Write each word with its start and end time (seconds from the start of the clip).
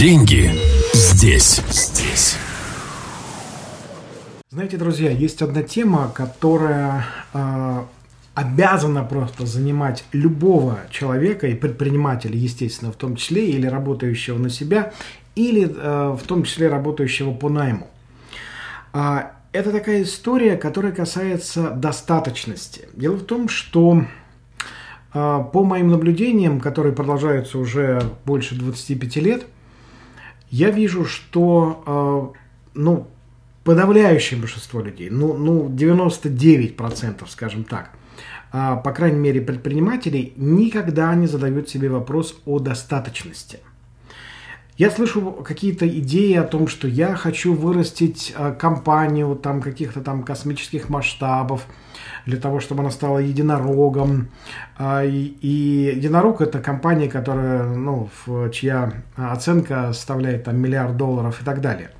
Деньги 0.00 0.50
здесь. 0.94 1.60
Здесь. 1.68 2.38
Знаете, 4.48 4.78
друзья, 4.78 5.10
есть 5.10 5.42
одна 5.42 5.62
тема, 5.62 6.10
которая 6.14 7.04
э, 7.34 7.82
обязана 8.32 9.04
просто 9.04 9.44
занимать 9.44 10.04
любого 10.12 10.78
человека 10.88 11.48
и 11.48 11.54
предпринимателя, 11.54 12.34
естественно, 12.34 12.92
в 12.92 12.96
том 12.96 13.16
числе, 13.16 13.50
или 13.50 13.66
работающего 13.66 14.38
на 14.38 14.48
себя, 14.48 14.94
или 15.34 15.68
э, 15.68 16.16
в 16.16 16.22
том 16.26 16.44
числе 16.44 16.68
работающего 16.68 17.34
по 17.34 17.50
найму. 17.50 17.86
Э, 18.94 19.24
это 19.52 19.70
такая 19.70 20.04
история, 20.04 20.56
которая 20.56 20.92
касается 20.92 21.72
достаточности. 21.72 22.88
Дело 22.94 23.16
в 23.16 23.24
том, 23.24 23.50
что 23.50 24.06
э, 25.12 25.44
по 25.52 25.62
моим 25.62 25.88
наблюдениям, 25.88 26.58
которые 26.58 26.94
продолжаются 26.94 27.58
уже 27.58 28.00
больше 28.24 28.54
25 28.54 29.16
лет, 29.16 29.44
я 30.50 30.70
вижу, 30.70 31.04
что 31.04 32.34
э, 32.34 32.38
ну, 32.74 33.06
подавляющее 33.64 34.38
большинство 34.38 34.80
людей, 34.80 35.10
ну, 35.10 35.36
ну 35.36 35.68
99%, 35.68 37.24
скажем 37.28 37.64
так, 37.64 37.90
а, 38.52 38.76
по 38.76 38.92
крайней 38.92 39.18
мере 39.18 39.40
предпринимателей, 39.40 40.32
никогда 40.36 41.14
не 41.14 41.26
задают 41.26 41.68
себе 41.68 41.88
вопрос 41.88 42.40
о 42.46 42.58
достаточности. 42.58 43.60
Я 44.80 44.90
слышу 44.90 45.20
какие-то 45.44 45.86
идеи 45.86 46.32
о 46.36 46.42
том, 46.42 46.66
что 46.66 46.88
я 46.88 47.14
хочу 47.14 47.52
вырастить 47.52 48.32
а, 48.34 48.50
компанию 48.50 49.36
там 49.36 49.60
каких-то 49.60 50.00
там 50.00 50.22
космических 50.22 50.88
масштабов, 50.88 51.66
для 52.24 52.38
того, 52.38 52.60
чтобы 52.60 52.80
она 52.80 52.90
стала 52.90 53.18
единорогом. 53.18 54.28
А, 54.78 55.04
и, 55.04 55.34
и 55.42 55.92
единорог 55.96 56.40
это 56.40 56.60
компания, 56.60 57.10
которая, 57.10 57.64
ну, 57.64 58.08
чья 58.52 58.94
оценка 59.16 59.92
составляет 59.92 60.44
там 60.44 60.56
миллиард 60.56 60.96
долларов 60.96 61.42
и 61.42 61.44
так 61.44 61.60
далее. 61.60 61.90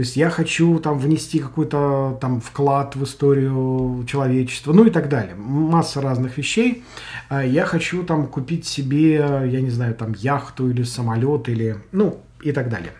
То 0.00 0.02
есть 0.02 0.16
я 0.16 0.30
хочу 0.30 0.78
там 0.78 0.98
внести 0.98 1.40
какой-то 1.40 2.16
там 2.22 2.40
вклад 2.40 2.96
в 2.96 3.04
историю 3.04 4.02
человечества, 4.06 4.72
ну 4.72 4.86
и 4.86 4.90
так 4.90 5.10
далее. 5.10 5.34
Масса 5.34 6.00
разных 6.00 6.38
вещей. 6.38 6.84
А 7.28 7.44
я 7.44 7.66
хочу 7.66 8.02
там 8.02 8.26
купить 8.26 8.66
себе, 8.66 9.16
я 9.16 9.60
не 9.60 9.68
знаю, 9.68 9.94
там 9.94 10.14
яхту 10.14 10.70
или 10.70 10.84
самолет 10.84 11.50
или, 11.50 11.76
ну 11.92 12.18
и 12.40 12.52
так 12.52 12.70
далее. 12.70 12.94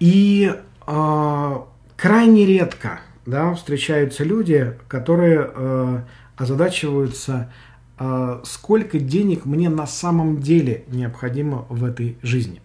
И 0.00 0.52
э, 0.84 1.56
крайне 1.96 2.44
редко 2.44 2.98
да, 3.24 3.54
встречаются 3.54 4.24
люди, 4.24 4.76
которые 4.88 5.48
э, 5.54 6.00
озадачиваются, 6.36 7.52
э, 8.00 8.40
сколько 8.42 8.98
денег 8.98 9.44
мне 9.44 9.68
на 9.68 9.86
самом 9.86 10.40
деле 10.40 10.82
необходимо 10.88 11.66
в 11.68 11.84
этой 11.84 12.18
жизни. 12.20 12.63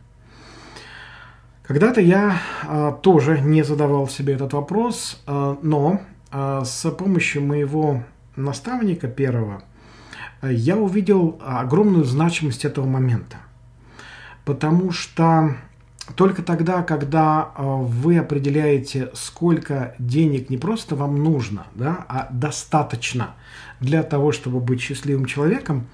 Когда-то 1.70 2.02
я 2.02 2.42
э, 2.68 2.94
тоже 3.04 3.42
не 3.42 3.62
задавал 3.62 4.08
себе 4.08 4.34
этот 4.34 4.54
вопрос, 4.54 5.22
э, 5.28 5.56
но 5.62 6.02
э, 6.32 6.62
с 6.66 6.90
помощью 6.90 7.44
моего 7.44 8.04
наставника 8.36 9.08
первого 9.08 9.62
э, 10.42 10.52
я 10.52 10.78
увидел 10.78 11.40
огромную 11.46 12.06
значимость 12.06 12.66
этого 12.66 12.88
момента. 12.88 13.38
Потому 14.46 14.92
что 14.92 15.58
только 16.16 16.42
тогда, 16.42 16.82
когда 16.82 17.52
э, 17.56 17.62
вы 17.64 18.18
определяете, 18.18 19.12
сколько 19.14 19.94
денег 20.00 20.50
не 20.50 20.58
просто 20.58 20.96
вам 20.96 21.24
нужно, 21.24 21.68
да, 21.76 22.04
а 22.08 22.30
достаточно 22.32 23.36
для 23.80 24.02
того, 24.02 24.32
чтобы 24.32 24.60
быть 24.60 24.82
счастливым 24.82 25.26
человеком, 25.26 25.86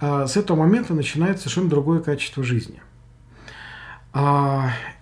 э, 0.00 0.24
с 0.26 0.38
этого 0.38 0.56
момента 0.56 0.94
начинается 0.94 1.42
совершенно 1.42 1.68
другое 1.68 2.00
качество 2.00 2.42
жизни– 2.42 2.80
а, 2.91 2.91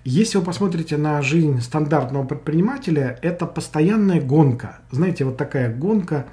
если 0.05 0.39
вы 0.39 0.44
посмотрите 0.44 0.97
на 0.97 1.20
жизнь 1.20 1.61
стандартного 1.61 2.25
предпринимателя, 2.25 3.19
это 3.22 3.44
постоянная 3.44 4.20
гонка. 4.20 4.78
Знаете, 4.93 5.25
вот 5.25 5.37
такая 5.37 5.75
гонка, 5.75 6.26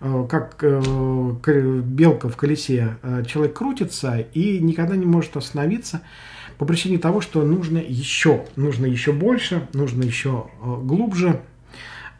э, 0.00 0.26
как 0.28 0.56
э, 0.62 1.80
белка 1.84 2.28
в 2.28 2.36
колесе. 2.36 2.96
Э, 3.02 3.22
человек 3.26 3.54
крутится 3.54 4.18
и 4.18 4.58
никогда 4.58 4.96
не 4.96 5.06
может 5.06 5.36
остановиться 5.36 6.02
по 6.58 6.64
причине 6.66 6.98
того, 6.98 7.20
что 7.20 7.42
нужно 7.42 7.78
еще, 7.78 8.44
нужно 8.56 8.86
еще 8.86 9.12
больше, 9.12 9.68
нужно 9.72 10.02
еще 10.02 10.46
глубже, 10.62 11.42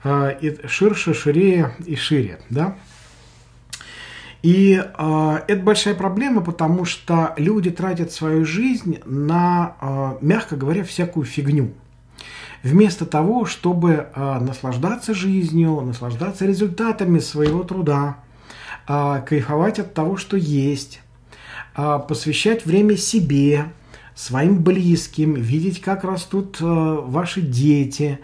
и 0.04 0.58
ширше, 0.66 1.14
ширее 1.14 1.74
и 1.86 1.96
шире. 1.96 2.38
Да? 2.50 2.76
И 4.46 4.80
э, 4.80 5.38
это 5.48 5.60
большая 5.60 5.96
проблема, 5.96 6.40
потому 6.40 6.84
что 6.84 7.34
люди 7.36 7.72
тратят 7.72 8.12
свою 8.12 8.44
жизнь 8.44 9.00
на, 9.04 9.74
э, 9.80 10.18
мягко 10.20 10.54
говоря, 10.54 10.84
всякую 10.84 11.26
фигню. 11.26 11.72
Вместо 12.62 13.06
того, 13.06 13.44
чтобы 13.44 14.06
э, 14.14 14.38
наслаждаться 14.38 15.14
жизнью, 15.14 15.80
наслаждаться 15.80 16.46
результатами 16.46 17.18
своего 17.18 17.64
труда, 17.64 18.18
э, 18.86 19.20
кайфовать 19.26 19.80
от 19.80 19.94
того, 19.94 20.16
что 20.16 20.36
есть, 20.36 21.00
э, 21.76 21.98
посвящать 22.06 22.64
время 22.64 22.96
себе, 22.96 23.64
своим 24.16 24.62
близким, 24.62 25.34
видеть, 25.34 25.82
как 25.82 26.02
растут 26.02 26.56
э, 26.60 26.64
ваши 26.64 27.42
дети, 27.42 28.18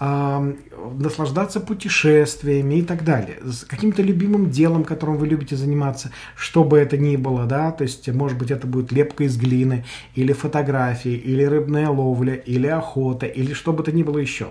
э, 0.00 0.54
наслаждаться 0.98 1.60
путешествиями 1.60 2.76
и 2.76 2.82
так 2.82 3.04
далее, 3.04 3.36
с 3.44 3.64
каким-то 3.64 4.00
любимым 4.00 4.50
делом, 4.50 4.84
которым 4.84 5.18
вы 5.18 5.26
любите 5.26 5.54
заниматься, 5.54 6.10
что 6.34 6.64
бы 6.64 6.78
это 6.78 6.96
ни 6.96 7.16
было, 7.16 7.44
да, 7.44 7.72
то 7.72 7.84
есть, 7.84 8.08
может 8.08 8.38
быть, 8.38 8.50
это 8.50 8.66
будет 8.66 8.90
лепка 8.90 9.24
из 9.24 9.36
глины, 9.36 9.84
или 10.14 10.32
фотографии, 10.32 11.12
или 11.12 11.44
рыбная 11.44 11.90
ловля, 11.90 12.34
или 12.34 12.66
охота, 12.66 13.26
или 13.26 13.52
что 13.52 13.74
бы 13.74 13.82
то 13.82 13.92
ни 13.92 14.02
было 14.02 14.16
еще. 14.16 14.48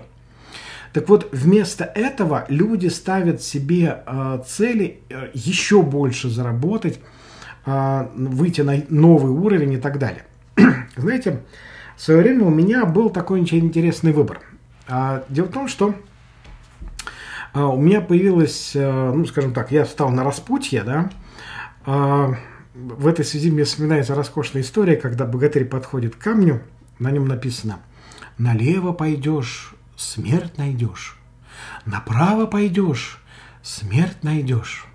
Так 0.92 1.08
вот, 1.08 1.28
вместо 1.32 1.82
этого 1.82 2.44
люди 2.48 2.86
ставят 2.86 3.42
себе 3.42 4.04
э, 4.06 4.42
цели 4.46 5.00
э, 5.10 5.30
еще 5.34 5.82
больше 5.82 6.30
заработать, 6.30 7.00
э, 7.66 8.06
выйти 8.14 8.60
на 8.60 8.80
новый 8.88 9.32
уровень 9.32 9.72
и 9.72 9.78
так 9.78 9.98
далее. 9.98 10.24
Знаете, 10.96 11.42
в 11.96 12.02
свое 12.02 12.20
время 12.20 12.44
у 12.44 12.50
меня 12.50 12.84
был 12.84 13.10
такой 13.10 13.40
интересный 13.40 14.12
выбор. 14.12 14.40
А, 14.86 15.24
дело 15.28 15.46
в 15.46 15.52
том, 15.52 15.68
что 15.68 15.94
а, 17.52 17.68
у 17.68 17.80
меня 17.80 18.00
появилась, 18.00 18.72
а, 18.74 19.12
ну, 19.12 19.24
скажем 19.26 19.52
так, 19.52 19.70
я 19.70 19.84
встал 19.84 20.10
на 20.10 20.24
распутье, 20.24 20.82
да, 20.82 21.10
в 22.74 23.06
этой 23.06 23.24
связи 23.24 23.50
мне 23.50 23.64
вспоминается 23.64 24.14
роскошная 24.14 24.62
история, 24.62 24.96
когда 24.96 25.26
богатырь 25.26 25.64
подходит 25.64 26.16
к 26.16 26.18
камню, 26.18 26.62
на 26.98 27.10
нем 27.10 27.28
написано 27.28 27.78
«Налево 28.38 28.92
пойдешь, 28.92 29.74
смерть 29.96 30.58
найдешь, 30.58 31.18
направо 31.84 32.46
пойдешь, 32.46 33.22
смерть 33.62 34.22
найдешь, 34.22 34.86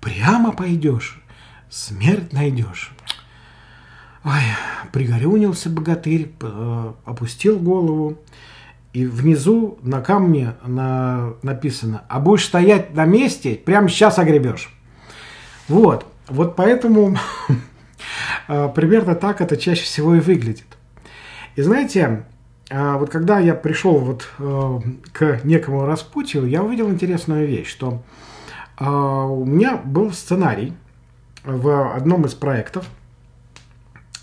прямо 0.00 0.52
пойдешь, 0.52 1.22
смерть 1.68 2.32
найдешь». 2.32 2.95
Ой, 4.26 4.42
пригорюнился 4.90 5.70
богатырь, 5.70 6.32
опустил 7.04 7.60
голову, 7.60 8.18
и 8.92 9.06
внизу 9.06 9.78
на 9.82 10.00
камне 10.00 10.54
на, 10.64 11.34
написано, 11.42 12.02
а 12.08 12.18
будешь 12.18 12.44
стоять 12.44 12.92
на 12.92 13.04
месте, 13.04 13.54
прямо 13.54 13.88
сейчас 13.88 14.18
огребешь. 14.18 14.74
Вот, 15.68 16.06
вот 16.26 16.56
поэтому 16.56 17.16
э, 18.48 18.68
примерно 18.74 19.14
так 19.14 19.40
это 19.40 19.56
чаще 19.56 19.84
всего 19.84 20.16
и 20.16 20.20
выглядит. 20.20 20.66
И 21.54 21.62
знаете, 21.62 22.24
э, 22.68 22.96
вот 22.96 23.10
когда 23.10 23.38
я 23.38 23.54
пришел 23.54 23.98
вот 23.98 24.28
э, 24.40 24.80
к 25.12 25.44
некому 25.44 25.86
распутью, 25.86 26.46
я 26.46 26.64
увидел 26.64 26.90
интересную 26.90 27.46
вещь, 27.46 27.68
что 27.68 28.02
у 28.78 29.44
меня 29.46 29.76
был 29.76 30.12
сценарий 30.12 30.74
в 31.44 31.94
одном 31.94 32.26
из 32.26 32.34
проектов– 32.34 32.86
а, 32.96 33.05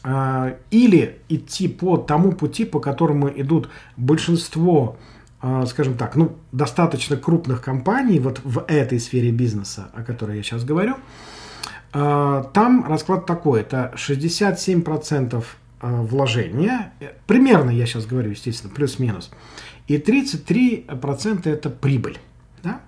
или 0.06 1.20
идти 1.30 1.68
по 1.70 1.98
тому 1.98 2.34
пути, 2.34 2.66
по 2.66 2.80
которому 2.80 3.30
идут 3.30 3.70
большинство, 3.96 4.98
а, 5.42 5.66
скажем 5.66 5.96
так, 5.96 6.18
ну, 6.18 6.36
достаточно 6.52 7.16
крупных 7.16 7.62
компаний 7.62 8.20
вот 8.20 8.42
в 8.44 8.66
этой 8.68 9.00
сфере 9.00 9.32
бизнеса, 9.32 9.90
о 9.94 10.04
которой 10.04 10.38
я 10.38 10.44
сейчас 10.44 10.66
говорю, 10.66 10.96
а, 11.94 12.44
там 12.54 12.86
расклад 12.86 13.26
такой, 13.26 13.62
это 13.62 13.94
67% 13.96 15.46
вложения, 15.82 16.94
примерно 17.28 17.70
я 17.70 17.86
сейчас 17.86 18.06
говорю, 18.06 18.32
естественно, 18.32 18.74
плюс-минус, 18.74 19.32
и 19.88 19.98
33% 19.98 21.46
это 21.46 21.70
прибыль. 21.70 22.20
Да? 22.64 22.80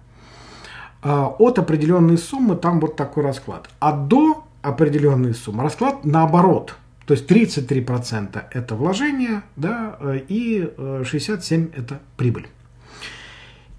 От 1.01 1.59
определенной 1.59 2.17
суммы 2.17 2.55
там 2.55 2.79
вот 2.79 2.95
такой 2.95 3.23
расклад. 3.23 3.69
А 3.81 3.91
до 3.91 4.45
определенной 4.61 5.33
суммы 5.33 5.63
расклад 5.63 6.05
наоборот– 6.05 6.75
то 7.05 7.13
есть 7.13 7.29
33% 7.29 8.43
это 8.51 8.75
вложение, 8.75 9.43
да, 9.55 9.97
и 10.27 10.69
67% 10.77 11.73
это 11.75 11.99
прибыль. 12.17 12.47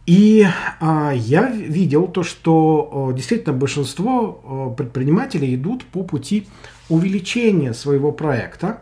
И 0.06 0.46
а, 0.78 1.10
я 1.12 1.50
видел 1.50 2.06
то, 2.06 2.22
что 2.22 3.12
действительно 3.16 3.52
большинство 3.52 4.72
предпринимателей 4.76 5.56
идут 5.56 5.84
по 5.84 6.04
пути 6.04 6.46
увеличения 6.88 7.74
своего 7.74 8.12
проекта, 8.12 8.78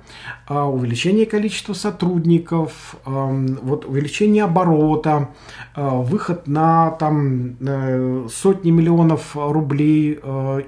а, 0.47 0.69
увеличение 0.69 1.27
количества 1.27 1.73
сотрудников, 1.73 2.97
вот 3.05 3.87
увеличение 3.87 4.45
оборота, 4.45 5.31
а, 5.75 5.91
выход 5.91 6.47
на 6.47 6.91
там 6.93 7.57
э, 7.61 8.29
сотни 8.31 8.71
миллионов 8.71 9.37
рублей, 9.37 10.19
э, 10.23 10.63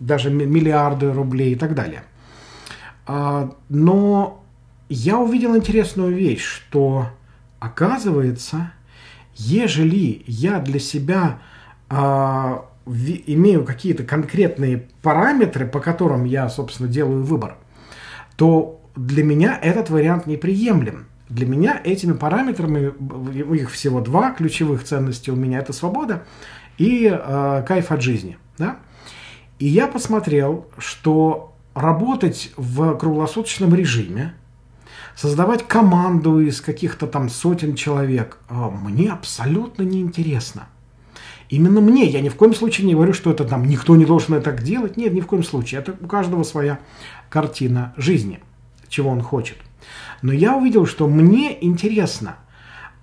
даже 0.00 0.30
миллиарды 0.30 1.12
рублей 1.12 1.52
и 1.52 1.56
так 1.56 1.74
далее. 1.74 2.04
А, 3.06 3.52
но 3.68 4.44
я 4.88 5.18
увидел 5.18 5.56
интересную 5.56 6.14
вещь, 6.14 6.44
что 6.44 7.06
оказывается, 7.58 8.72
ежели 9.34 10.22
я 10.26 10.58
для 10.60 10.78
себя 10.78 11.38
имею 12.86 13.64
какие-то 13.64 14.04
конкретные 14.04 14.88
параметры, 15.02 15.66
по 15.66 15.80
которым 15.80 16.24
я, 16.24 16.48
собственно, 16.48 16.88
делаю 16.88 17.22
выбор, 17.22 17.56
то 18.36 18.80
для 18.96 19.22
меня 19.24 19.58
этот 19.60 19.90
вариант 19.90 20.26
неприемлем. 20.26 21.06
Для 21.28 21.46
меня 21.46 21.80
этими 21.82 22.12
параметрами, 22.12 22.92
их 23.54 23.70
всего 23.72 24.00
два 24.00 24.30
ключевых 24.32 24.84
ценности 24.84 25.30
у 25.30 25.36
меня, 25.36 25.58
это 25.58 25.72
свобода 25.72 26.22
и 26.78 27.06
э, 27.06 27.64
кайф 27.66 27.90
от 27.90 28.00
жизни. 28.00 28.38
Да? 28.58 28.76
И 29.58 29.66
я 29.66 29.88
посмотрел, 29.88 30.68
что 30.78 31.55
работать 31.76 32.52
в 32.56 32.96
круглосуточном 32.96 33.74
режиме, 33.74 34.34
создавать 35.14 35.68
команду 35.68 36.40
из 36.40 36.60
каких-то 36.60 37.06
там 37.06 37.28
сотен 37.28 37.76
человек, 37.76 38.38
э, 38.48 38.54
мне 38.54 39.12
абсолютно 39.12 39.82
неинтересно. 39.82 40.68
Именно 41.48 41.80
мне. 41.80 42.06
Я 42.06 42.22
ни 42.22 42.28
в 42.28 42.34
коем 42.34 42.54
случае 42.54 42.86
не 42.86 42.94
говорю, 42.94 43.12
что 43.12 43.30
это 43.30 43.44
там 43.44 43.66
никто 43.66 43.94
не 43.94 44.04
должен 44.04 44.34
это 44.34 44.46
так 44.46 44.62
делать. 44.62 44.96
Нет, 44.96 45.12
ни 45.12 45.20
в 45.20 45.26
коем 45.26 45.44
случае. 45.44 45.80
Это 45.80 45.94
у 46.00 46.06
каждого 46.06 46.42
своя 46.42 46.80
картина 47.28 47.92
жизни, 47.96 48.40
чего 48.88 49.10
он 49.10 49.20
хочет. 49.20 49.58
Но 50.22 50.32
я 50.32 50.56
увидел, 50.56 50.86
что 50.86 51.06
мне 51.06 51.56
интересно 51.64 52.36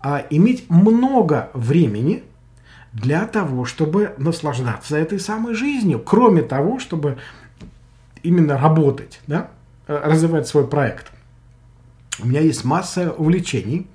а, 0.01 0.25
иметь 0.29 0.69
много 0.69 1.51
времени 1.53 2.23
для 2.91 3.25
того, 3.27 3.65
чтобы 3.65 4.13
наслаждаться 4.17 4.97
этой 4.97 5.19
самой 5.19 5.53
жизнью, 5.53 6.01
кроме 6.03 6.41
того, 6.41 6.79
чтобы 6.79 7.17
именно 8.23 8.57
работать, 8.57 9.21
да, 9.27 9.51
э, 9.87 10.01
развивать 10.03 10.47
свой 10.47 10.67
проект. 10.67 11.11
У 12.19 12.27
меня 12.27 12.41
есть 12.41 12.63
масса 12.63 13.11
увлечений, 13.11 13.87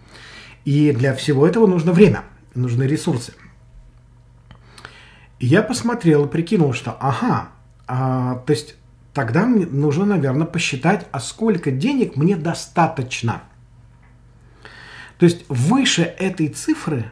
и 0.65 0.93
для 0.93 1.15
всего 1.15 1.47
этого 1.47 1.67
нужно 1.67 1.93
время, 1.93 2.25
нужны 2.55 2.85
ресурсы. 2.85 3.33
И 5.39 5.47
я 5.47 5.63
посмотрел 5.63 6.27
и 6.27 6.29
прикинул, 6.29 6.73
что 6.73 6.97
ага, 7.01 7.51
а, 7.87 8.37
то 8.47 8.53
есть 8.53 8.75
тогда 9.15 9.47
мне 9.47 9.67
нужно, 9.67 10.05
наверное, 10.05 10.47
посчитать, 10.47 11.07
а 11.13 11.21
сколько 11.21 11.71
денег 11.71 12.17
мне 12.17 12.37
достаточно. 12.37 13.43
То 15.19 15.25
есть 15.25 15.45
выше 15.49 16.03
этой 16.03 16.49
цифры, 16.49 17.11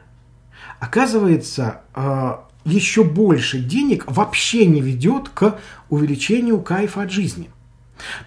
оказывается, 0.81 1.83
а, 1.95 2.46
еще 2.67 3.05
больше 3.05 3.61
денег 3.61 4.05
вообще 4.07 4.67
не 4.67 4.81
ведет 4.81 5.29
к 5.29 5.59
увеличению 5.89 6.61
кайфа 6.61 7.03
от 7.03 7.11
жизни. 7.11 7.49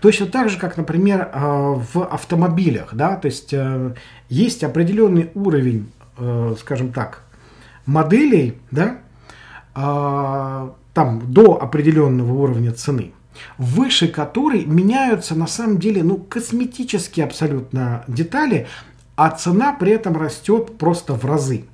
Точно 0.02 0.26
так 0.26 0.50
же, 0.50 0.58
как, 0.58 0.78
например, 0.78 1.30
а, 1.32 1.74
в 1.94 2.04
автомобилях, 2.04 2.90
да, 2.94 3.16
то 3.18 3.28
есть 3.28 3.54
э, 3.54 3.94
есть 4.28 4.64
определенный 4.64 5.30
уровень, 5.36 5.92
э, 6.18 6.56
скажем 6.60 6.92
так, 6.92 7.24
моделей, 7.86 8.58
да, 8.72 9.00
там 9.74 11.32
до 11.32 11.62
определенного 11.62 12.34
уровня 12.34 12.74
цены, 12.74 13.14
выше 13.58 14.10
которой 14.10 14.66
меняются 14.66 15.36
на 15.36 15.48
самом 15.48 15.78
деле 15.78 16.04
ну, 16.04 16.18
косметические 16.18 17.26
абсолютно 17.26 18.04
детали, 18.08 18.68
а 19.16 19.30
цена 19.30 19.74
при 19.74 19.94
этом 19.94 20.18
растет 20.18 20.78
просто 20.78 21.14
в 21.14 21.24
разы. 21.24 21.66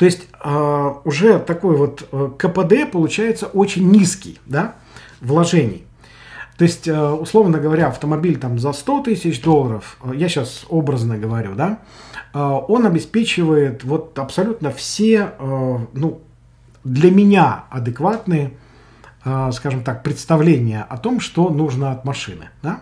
То 0.00 0.06
есть 0.06 0.28
э, 0.42 0.94
уже 1.04 1.38
такой 1.40 1.76
вот 1.76 2.08
э, 2.10 2.30
КПД 2.38 2.90
получается 2.90 3.48
очень 3.48 3.90
низкий, 3.90 4.38
да, 4.46 4.76
вложений. 5.20 5.84
То 6.56 6.64
есть, 6.64 6.88
э, 6.88 7.10
условно 7.10 7.58
говоря, 7.58 7.88
автомобиль 7.88 8.38
там 8.38 8.58
за 8.58 8.72
100 8.72 9.02
тысяч 9.02 9.42
долларов, 9.42 9.98
э, 10.02 10.12
я 10.14 10.30
сейчас 10.30 10.64
образно 10.70 11.18
говорю, 11.18 11.54
да, 11.54 11.80
э, 12.32 12.38
он 12.38 12.86
обеспечивает 12.86 13.84
вот 13.84 14.18
абсолютно 14.18 14.70
все, 14.70 15.34
э, 15.38 15.78
ну, 15.92 16.22
для 16.82 17.10
меня 17.10 17.66
адекватные, 17.68 18.52
а, 19.22 19.52
скажем 19.52 19.84
так, 19.84 20.02
представления 20.02 20.86
о 20.88 20.96
том, 20.96 21.20
что 21.20 21.50
нужно 21.50 21.92
от 21.92 22.06
машины. 22.06 22.48
Да? 22.62 22.80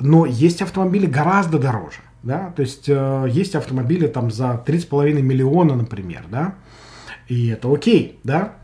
Но 0.00 0.24
есть 0.24 0.62
автомобили 0.62 1.04
гораздо 1.04 1.58
дороже. 1.58 2.00
Да? 2.22 2.52
То 2.54 2.62
есть 2.62 2.88
э, 2.88 3.26
есть 3.30 3.54
автомобили 3.54 4.06
там 4.06 4.30
за 4.30 4.62
3,5 4.64 5.12
миллиона, 5.22 5.74
например, 5.74 6.24
да? 6.30 6.54
и 7.28 7.48
это 7.48 7.72
окей, 7.72 8.18
да, 8.24 8.54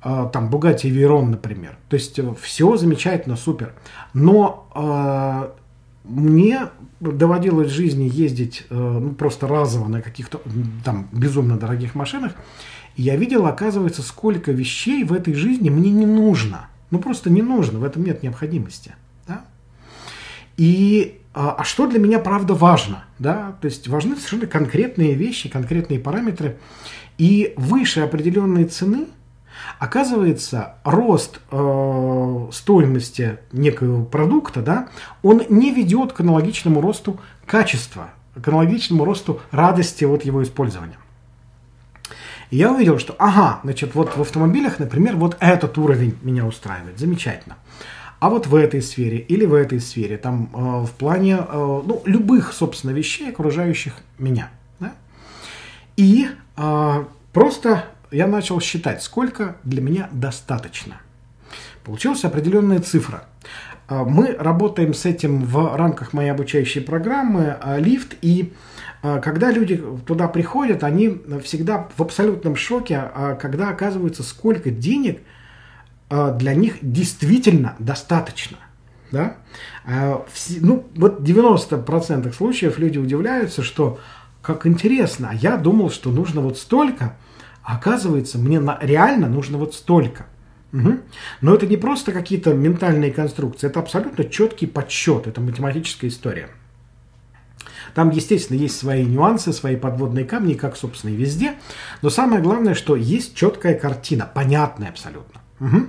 а, 0.00 0.26
там 0.26 0.50
Bugatti 0.50 0.90
Veyron, 0.90 1.26
например. 1.30 1.78
То 1.88 1.96
есть 1.96 2.18
э, 2.18 2.34
все 2.40 2.76
замечательно, 2.76 3.36
супер. 3.36 3.72
Но 4.12 4.68
э, 4.74 5.50
мне 6.04 6.68
доводилось 7.00 7.68
в 7.68 7.74
жизни 7.74 8.08
ездить 8.12 8.66
э, 8.68 8.74
ну, 8.74 9.14
просто 9.14 9.48
разово 9.48 9.88
на 9.88 10.02
каких-то 10.02 10.42
там 10.84 11.08
безумно 11.10 11.56
дорогих 11.56 11.94
машинах, 11.94 12.32
и 12.96 13.02
я 13.02 13.16
видел, 13.16 13.46
оказывается, 13.46 14.02
сколько 14.02 14.52
вещей 14.52 15.04
в 15.04 15.12
этой 15.12 15.32
жизни 15.34 15.70
мне 15.70 15.90
не 15.90 16.06
нужно. 16.06 16.68
Ну, 16.90 16.98
просто 16.98 17.30
не 17.30 17.42
нужно, 17.42 17.78
в 17.78 17.84
этом 17.84 18.04
нет 18.04 18.22
необходимости. 18.22 18.94
Да? 19.26 19.46
И 20.58 21.20
а, 21.34 21.56
а 21.58 21.64
что 21.64 21.86
для 21.86 21.98
меня, 21.98 22.20
правда, 22.20 22.54
важно? 22.54 23.04
Да? 23.18 23.56
То 23.60 23.66
есть 23.66 23.88
важны 23.88 24.14
совершенно 24.16 24.46
конкретные 24.46 25.14
вещи, 25.14 25.48
конкретные 25.48 25.98
параметры. 25.98 26.58
И 27.18 27.54
выше 27.56 28.00
определенной 28.00 28.64
цены, 28.64 29.06
оказывается, 29.78 30.76
рост 30.84 31.40
э, 31.50 32.48
стоимости 32.52 33.38
некого 33.52 34.04
продукта, 34.04 34.62
да, 34.62 34.88
он 35.22 35.42
не 35.48 35.72
ведет 35.72 36.12
к 36.12 36.20
аналогичному 36.20 36.80
росту 36.80 37.20
качества, 37.46 38.10
к 38.40 38.46
аналогичному 38.48 39.04
росту 39.04 39.40
радости 39.50 40.04
от 40.04 40.24
его 40.24 40.42
использования. 40.42 40.98
И 42.50 42.56
я 42.56 42.72
увидел, 42.72 42.98
что, 42.98 43.14
ага, 43.18 43.60
значит, 43.64 43.94
вот 43.94 44.16
в 44.16 44.20
автомобилях, 44.20 44.78
например, 44.78 45.16
вот 45.16 45.36
этот 45.40 45.78
уровень 45.78 46.16
меня 46.22 46.44
устраивает, 46.46 46.98
замечательно. 46.98 47.56
А 48.24 48.30
вот 48.30 48.46
в 48.46 48.54
этой 48.54 48.80
сфере 48.80 49.18
или 49.18 49.44
в 49.44 49.52
этой 49.52 49.78
сфере, 49.80 50.16
там, 50.16 50.48
э, 50.54 50.86
в 50.86 50.92
плане, 50.92 51.36
э, 51.46 51.82
ну, 51.84 52.00
любых, 52.06 52.54
собственно, 52.54 52.92
вещей, 52.92 53.28
окружающих 53.28 53.96
меня. 54.18 54.48
Да? 54.80 54.94
И 55.98 56.28
э, 56.56 57.04
просто 57.34 57.84
я 58.10 58.26
начал 58.26 58.62
считать, 58.62 59.02
сколько 59.02 59.56
для 59.62 59.82
меня 59.82 60.08
достаточно. 60.10 61.02
Получилась 61.84 62.24
определенная 62.24 62.80
цифра. 62.80 63.24
Э, 63.90 64.04
мы 64.04 64.34
работаем 64.38 64.94
с 64.94 65.04
этим 65.04 65.44
в 65.44 65.76
рамках 65.76 66.14
моей 66.14 66.30
обучающей 66.30 66.80
программы 66.80 67.58
э, 67.62 67.78
«Лифт», 67.78 68.14
и 68.22 68.54
а, 69.02 69.20
когда 69.20 69.50
люди 69.50 69.84
туда 70.06 70.28
приходят, 70.28 70.82
они 70.82 71.20
всегда 71.42 71.90
в 71.94 72.00
абсолютном 72.00 72.56
шоке, 72.56 73.02
когда 73.38 73.68
оказывается, 73.68 74.22
сколько 74.22 74.70
денег 74.70 75.20
для 76.34 76.54
них 76.54 76.76
действительно 76.82 77.74
достаточно. 77.78 78.58
Да? 79.10 79.36
Ну, 80.60 80.86
вот 80.96 81.20
90% 81.20 82.32
случаев 82.32 82.78
люди 82.78 82.98
удивляются, 82.98 83.62
что 83.62 83.98
как 84.42 84.66
интересно, 84.66 85.30
а 85.30 85.34
я 85.34 85.56
думал, 85.56 85.90
что 85.90 86.10
нужно 86.10 86.40
вот 86.40 86.58
столько, 86.58 87.16
а 87.62 87.76
оказывается, 87.76 88.38
мне 88.38 88.60
на, 88.60 88.78
реально 88.82 89.28
нужно 89.28 89.56
вот 89.56 89.74
столько. 89.74 90.26
Угу. 90.72 90.98
Но 91.40 91.54
это 91.54 91.66
не 91.66 91.76
просто 91.76 92.12
какие-то 92.12 92.52
ментальные 92.52 93.12
конструкции, 93.12 93.68
это 93.68 93.80
абсолютно 93.80 94.24
четкий 94.24 94.66
подсчет, 94.66 95.26
это 95.26 95.40
математическая 95.40 96.10
история. 96.10 96.50
Там, 97.94 98.10
естественно, 98.10 98.58
есть 98.58 98.76
свои 98.76 99.04
нюансы, 99.04 99.52
свои 99.52 99.76
подводные 99.76 100.24
камни, 100.24 100.54
как, 100.54 100.76
собственно, 100.76 101.12
и 101.12 101.16
везде. 101.16 101.54
Но 102.02 102.10
самое 102.10 102.42
главное, 102.42 102.74
что 102.74 102.96
есть 102.96 103.36
четкая 103.36 103.78
картина, 103.78 104.28
понятная 104.32 104.88
абсолютно. 104.88 105.40
Угу. 105.60 105.86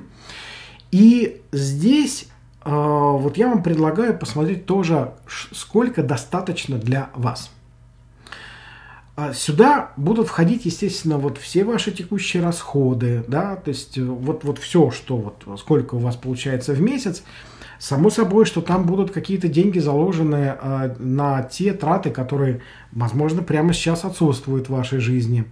И 0.91 1.41
здесь 1.51 2.27
э, 2.63 2.69
вот 2.69 3.37
я 3.37 3.49
вам 3.49 3.63
предлагаю 3.63 4.17
посмотреть 4.17 4.65
тоже, 4.65 5.13
сколько 5.51 6.03
достаточно 6.03 6.77
для 6.77 7.09
вас. 7.15 7.51
А 9.17 9.33
сюда 9.33 9.91
будут 9.95 10.27
входить, 10.27 10.65
естественно, 10.65 11.17
вот 11.17 11.37
все 11.37 11.63
ваши 11.63 11.91
текущие 11.91 12.43
расходы, 12.43 13.23
да, 13.27 13.55
то 13.55 13.69
есть 13.69 13.97
э, 13.97 14.03
вот, 14.03 14.43
вот 14.43 14.59
все, 14.59 14.91
что 14.91 15.17
вот 15.17 15.59
сколько 15.59 15.95
у 15.95 15.99
вас 15.99 16.15
получается 16.15 16.73
в 16.73 16.81
месяц, 16.81 17.23
Само 17.77 18.09
собой, 18.09 18.45
что 18.45 18.61
там 18.61 18.85
будут 18.85 19.11
какие-то 19.11 19.47
деньги 19.47 19.79
заложены 19.79 20.55
э, 20.59 20.95
на 20.99 21.43
те 21.43 21.73
траты, 21.73 22.09
которые, 22.09 22.61
возможно, 22.91 23.43
прямо 23.43 23.73
сейчас 23.73 24.05
отсутствуют 24.05 24.67
в 24.67 24.71
вашей 24.71 24.99
жизни. 24.99 25.45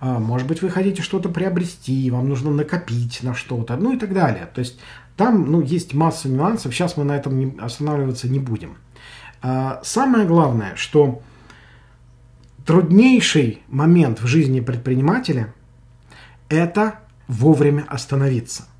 Э, 0.00 0.18
может 0.18 0.46
быть, 0.46 0.62
вы 0.62 0.70
хотите 0.70 1.02
что-то 1.02 1.28
приобрести, 1.28 2.10
вам 2.10 2.28
нужно 2.28 2.50
накопить 2.50 3.22
на 3.22 3.34
что-то, 3.34 3.76
ну 3.76 3.92
и 3.92 3.98
так 3.98 4.12
далее. 4.12 4.48
То 4.54 4.60
есть 4.60 4.78
там 5.16 5.50
ну, 5.50 5.60
есть 5.60 5.94
масса 5.94 6.28
нюансов, 6.28 6.74
сейчас 6.74 6.96
мы 6.96 7.04
на 7.04 7.16
этом 7.16 7.38
не, 7.38 7.56
останавливаться 7.58 8.28
не 8.28 8.38
будем. 8.38 8.76
Э, 9.42 9.78
самое 9.82 10.26
главное, 10.26 10.74
что 10.76 11.22
труднейший 12.64 13.62
момент 13.68 14.20
в 14.20 14.26
жизни 14.26 14.60
предпринимателя– 14.60 15.54
это 16.48 17.00
вовремя 17.28 17.84
остановиться– 17.88 18.64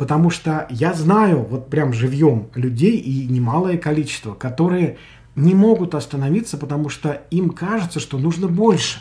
Потому 0.00 0.30
что 0.30 0.66
я 0.70 0.94
знаю, 0.94 1.42
вот 1.42 1.68
прям 1.68 1.92
живьем 1.92 2.48
людей 2.54 2.96
и 2.96 3.26
немалое 3.26 3.76
количество, 3.76 4.32
которые 4.32 4.96
не 5.36 5.54
могут 5.54 5.94
остановиться, 5.94 6.56
потому 6.56 6.88
что 6.88 7.22
им 7.30 7.50
кажется, 7.50 8.00
что 8.00 8.16
нужно 8.16 8.48
больше. 8.48 9.00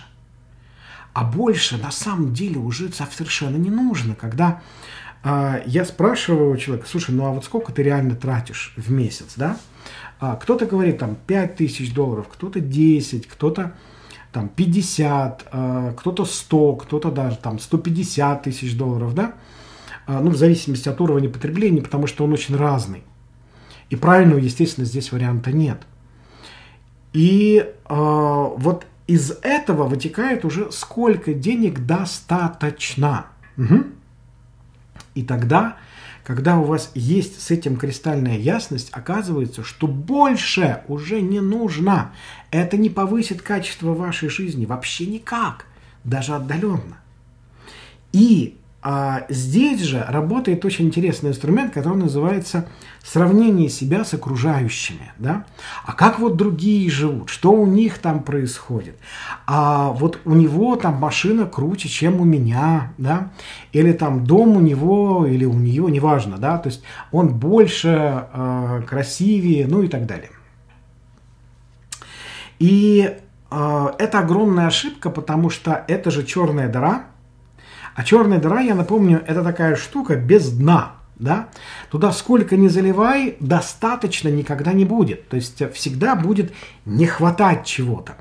А 1.19 1.25
больше 1.25 1.77
на 1.77 1.91
самом 1.91 2.33
деле 2.33 2.59
уже 2.59 2.89
совершенно 2.93 3.57
не 3.57 3.69
нужно. 3.69 4.15
Когда 4.15 4.61
э, 5.21 5.63
я 5.65 5.83
спрашиваю 5.83 6.55
человека, 6.55 6.88
слушай, 6.88 7.11
ну 7.11 7.25
а 7.25 7.31
вот 7.31 7.43
сколько 7.43 7.73
ты 7.73 7.83
реально 7.83 8.15
тратишь 8.15 8.73
в 8.77 8.89
месяц, 8.89 9.33
да? 9.35 9.57
А, 10.21 10.38
кто-то 10.38 10.65
говорит 10.65 10.97
там 10.97 11.17
5 11.27 11.57
тысяч 11.57 11.93
долларов, 11.93 12.29
кто-то 12.31 12.61
10, 12.61 13.27
кто-то 13.27 13.73
там 14.31 14.47
50, 14.47 15.47
э, 15.51 15.93
кто-то 15.97 16.23
100, 16.23 16.75
кто-то 16.77 17.11
даже 17.11 17.35
там 17.35 17.59
150 17.59 18.43
тысяч 18.43 18.77
долларов, 18.77 19.13
да? 19.13 19.33
А, 20.07 20.21
ну, 20.21 20.29
в 20.29 20.38
зависимости 20.38 20.88
от 20.88 21.01
уровня 21.01 21.29
потребления, 21.29 21.81
потому 21.81 22.07
что 22.07 22.23
он 22.23 22.31
очень 22.31 22.55
разный. 22.55 23.03
И 23.89 23.97
правильного, 23.97 24.39
естественно, 24.39 24.85
здесь 24.85 25.11
варианта 25.11 25.51
нет. 25.51 25.81
И 27.11 27.57
э, 27.57 27.73
вот 27.89 28.85
из 29.09 29.31
этого 29.41 29.85
вытекает 29.85 30.45
уже 30.45 30.71
сколько 30.71 31.33
денег 31.33 31.79
достаточно. 31.87 33.25
Угу. 33.57 33.85
И 35.15 35.23
тогда, 35.23 35.77
когда 36.23 36.59
у 36.59 36.63
вас 36.63 36.91
есть 36.93 37.41
с 37.41 37.49
этим 37.49 37.77
кристальная 37.77 38.37
ясность, 38.37 38.89
оказывается, 38.91 39.63
что 39.63 39.87
больше 39.87 40.83
уже 40.87 41.21
не 41.21 41.39
нужно. 41.39 42.13
Это 42.51 42.77
не 42.77 42.91
повысит 42.91 43.41
качество 43.41 43.95
вашей 43.95 44.29
жизни 44.29 44.67
вообще 44.67 45.07
никак, 45.07 45.65
даже 46.03 46.35
отдаленно. 46.35 46.99
И 48.11 48.58
а 48.81 49.25
здесь 49.27 49.81
же 49.81 50.05
работает 50.07 50.63
очень 50.63 50.86
интересный 50.86 51.31
инструмент, 51.31 51.74
который 51.74 51.98
называется 51.98 52.65
сравнение 53.03 53.67
себя 53.67 54.05
с 54.05 54.13
окружающими. 54.13 55.12
Да? 55.17 55.45
А 55.83 55.91
как 55.91 56.19
вот 56.19 56.38
другие 56.38 56.89
живут? 56.89 57.29
Что 57.29 57.51
у 57.51 57.65
них 57.65 57.98
там 57.98 58.24
происходит? 58.24 58.98
А 59.45 59.89
вот 59.91 60.19
у 60.24 60.33
него 60.33 60.77
там 60.77 60.95
машина 60.95 61.45
круче, 61.45 61.89
чем 61.89 62.21
у 62.21 62.24
меня, 62.24 62.93
да? 62.98 63.31
Или 63.74 63.91
там 63.91 64.24
дом 64.24 64.55
у 64.55 64.62
него, 64.62 65.25
или 65.27 65.43
у 65.43 65.53
нее, 65.53 65.91
неважно, 65.91 66.38
да? 66.38 66.57
То 66.57 66.69
есть 66.69 66.81
он 67.12 67.38
больше, 67.38 68.27
э, 68.33 68.81
красивее, 68.88 69.67
ну 69.67 69.83
и 69.83 69.89
так 69.89 70.05
далее. 70.05 70.29
И 72.59 73.17
э, 73.51 73.88
это 73.98 74.19
огромная 74.19 74.67
ошибка, 74.67 75.09
потому 75.09 75.50
что 75.50 75.83
это 75.89 76.12
же 76.12 76.24
черная 76.25 76.69
дыра– 76.69 77.03
а 77.96 78.03
черная 78.03 78.39
дыра, 78.39 78.62
я 78.62 78.75
напомню, 78.75 79.24
это 79.25 79.43
такая 79.43 79.75
штука 79.75 80.15
без 80.15 80.51
дна. 80.51 80.93
Да? 81.17 81.50
Туда 81.91 82.13
сколько 82.13 82.55
ни 82.55 82.69
заливай, 82.69 83.36
достаточно 83.41 84.29
никогда 84.29 84.72
не 84.72 84.86
будет. 84.86 85.27
То 85.27 85.36
есть 85.36 85.62
всегда 85.74 86.15
будет 86.15 86.53
не 86.86 87.05
хватать 87.08 87.65
чего-то. 87.65 88.15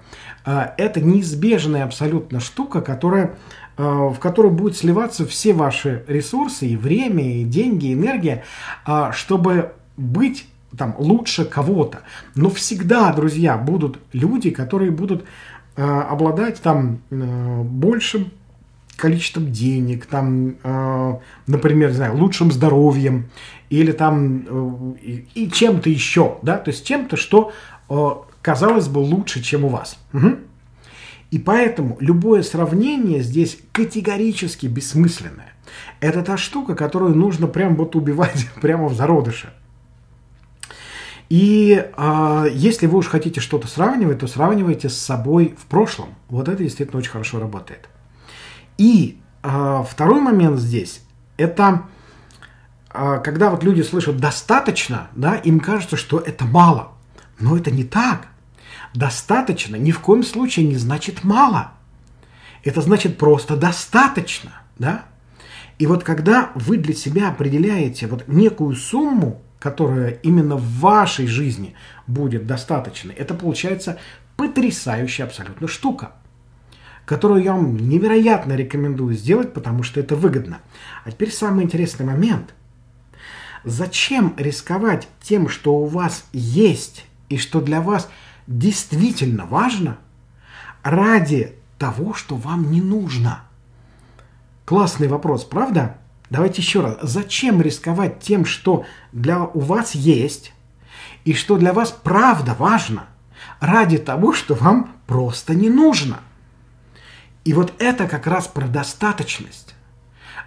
А, 0.45 0.75
это 0.79 1.01
неизбежная 1.01 1.85
абсолютно 1.85 2.41
штука, 2.41 2.81
которая, 2.81 3.37
а, 3.77 4.09
в 4.09 4.19
которую 4.19 4.53
будут 4.53 4.77
сливаться 4.77 5.27
все 5.27 5.53
ваши 5.53 6.05
ресурсы, 6.09 6.67
и 6.67 6.77
время, 6.77 7.41
и 7.41 7.45
деньги, 7.45 7.87
и 7.87 7.93
энергия, 7.95 8.45
а, 8.87 9.13
чтобы 9.13 9.73
быть 9.97 10.47
там 10.77 10.95
лучше 10.99 11.45
кого-то. 11.45 12.01
Но 12.35 12.51
всегда, 12.51 13.13
друзья, 13.13 13.59
будут 13.59 13.99
люди, 14.13 14.51
которые 14.51 14.91
будут 14.91 15.25
обладать 15.77 16.61
там 16.61 16.99
большим 17.11 18.33
количеством 18.99 19.53
денег, 19.53 20.07
там, 20.07 20.57
э, 20.63 21.19
например, 21.47 21.91
не 21.91 21.95
знаю, 21.95 22.17
лучшим 22.17 22.51
здоровьем 22.53 23.31
или 23.71 23.93
там 23.93 24.97
э, 25.01 25.23
и, 25.35 25.51
чем-то 25.51 25.89
еще, 25.89 26.39
да, 26.43 26.59
то 26.59 26.71
есть 26.71 26.85
чем-то, 26.85 27.17
что 27.17 27.53
э, 27.89 28.09
казалось 28.43 28.89
бы 28.89 28.99
лучше, 28.99 29.43
чем 29.43 29.65
у 29.65 29.69
вас. 29.69 29.99
Угу. 30.13 30.37
И 31.31 31.39
поэтому 31.39 31.97
любое 32.01 32.43
сравнение 32.43 33.23
здесь 33.23 33.59
категорически 33.73 34.67
бессмысленное. 34.67 35.53
Это 36.01 36.23
та 36.23 36.37
штука, 36.37 36.75
которую 36.75 37.15
нужно 37.15 37.47
прям 37.47 37.77
вот 37.77 37.95
убивать 37.95 38.49
прямо 38.61 38.89
в 38.89 38.95
зародыше. 38.95 39.53
И 41.29 41.85
э, 41.97 42.47
если 42.53 42.87
вы 42.87 42.99
уж 42.99 43.07
хотите 43.07 43.41
что-то 43.41 43.69
сравнивать, 43.69 44.21
то 44.21 44.27
сравнивайте 44.27 44.89
с 44.89 44.97
собой 44.97 45.55
в 45.57 45.67
прошлом. 45.67 46.09
Вот 46.29 46.49
это 46.49 46.65
действительно 46.65 46.99
очень 46.99 47.11
хорошо 47.11 47.39
работает. 47.39 47.89
И 48.79 49.21
э, 49.43 49.85
второй 49.89 50.21
момент 50.21 50.59
здесь– 50.61 51.03
это 51.37 51.83
э, 52.95 53.21
когда 53.23 53.51
вот 53.51 53.65
люди 53.65 53.83
слышат 53.83 54.19
«достаточно», 54.19 55.09
да, 55.15 55.35
им 55.35 55.61
кажется, 55.61 55.97
что 55.97 56.19
это 56.19 56.45
мало. 56.45 56.93
Но 57.41 57.57
это 57.57 57.71
не 57.71 57.85
так. 57.85 58.29
Достаточно 58.95 59.77
ни 59.77 59.91
в 59.91 60.01
коем 60.01 60.23
случае 60.23 60.67
не 60.67 60.77
значит 60.77 61.25
мало. 61.25 61.73
Это 62.65 62.81
значит 62.81 63.19
просто 63.19 63.57
достаточно, 63.57 64.63
да? 64.79 65.05
И 65.79 65.87
вот 65.87 66.03
когда 66.03 66.51
вы 66.55 66.77
для 66.77 66.95
себя 66.95 67.29
определяете 67.29 68.07
вот 68.07 68.27
некую 68.27 68.75
сумму, 68.75 69.43
которая 69.59 70.11
именно 70.11 70.57
в 70.57 70.81
вашей 70.81 71.27
жизни 71.27 71.75
будет 72.07 72.47
достаточной, 72.47 73.15
это 73.15 73.35
получается 73.35 73.99
потрясающая 74.37 75.25
абсолютно 75.25 75.69
штука 75.69 76.13
которую 77.09 77.43
я 77.43 77.55
вам 77.55 77.75
невероятно 77.89 78.53
рекомендую 78.53 79.17
сделать, 79.17 79.55
потому 79.55 79.83
что 79.83 79.99
это 79.99 80.15
выгодно. 80.15 80.59
А 81.07 81.11
теперь 81.11 81.33
самый 81.33 81.65
интересный 81.65 82.05
момент. 82.05 82.55
Зачем 83.65 84.35
рисковать 84.37 85.09
тем, 85.23 85.49
что 85.49 85.75
у 85.75 85.87
вас 85.87 86.27
есть 86.33 87.07
и 87.31 87.39
что 87.39 87.63
для 87.63 87.81
вас 87.81 88.11
действительно 88.47 89.47
важно, 89.47 89.97
ради 90.83 91.55
того, 91.79 92.13
что 92.13 92.37
вам 92.37 92.71
не 92.71 92.83
нужно? 92.83 93.41
Классный 94.67 95.09
вопрос, 95.09 95.45
правда? 95.45 95.97
Давайте 96.29 96.61
еще 96.61 96.83
раз. 96.83 96.99
Зачем 97.01 97.63
рисковать 97.63 98.21
тем, 98.21 98.45
что 98.45 98.85
для 99.13 99.45
у 99.45 99.61
вас 99.61 99.95
есть 99.95 100.53
и 101.25 101.33
что 101.33 101.57
для 101.57 101.73
вас 101.73 101.91
правда 101.91 102.55
важно, 102.59 103.07
ради 103.61 103.97
того, 103.97 104.35
что 104.35 104.55
вам 104.55 104.93
просто 105.07 105.55
не 105.55 105.71
нужно? 105.71 106.21
И 107.45 107.53
вот 107.53 107.73
это 107.79 108.07
как 108.07 108.27
раз 108.27 108.47
про 108.47 108.67
достаточность. 108.67 109.75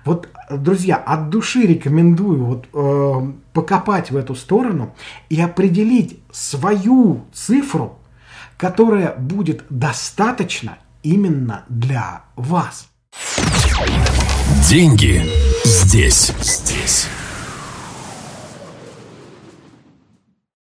Вот, 0.03 0.29
друзья, 0.49 0.95
от 0.95 1.29
души 1.29 1.61
рекомендую 1.61 2.45
вот, 2.45 2.67
э, 2.73 3.31
покопать 3.53 4.09
в 4.11 4.17
эту 4.17 4.35
сторону 4.35 4.95
и 5.29 5.39
определить 5.39 6.19
свою 6.31 7.25
цифру, 7.33 7.99
которая 8.57 9.15
будет 9.15 9.63
достаточно 9.69 10.79
именно 11.03 11.65
для 11.69 12.23
вас. 12.35 12.87
Деньги 14.67 15.23
здесь, 15.65 16.33
здесь. 16.41 17.07